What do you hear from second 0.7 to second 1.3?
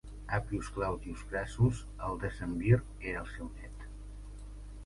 Claudius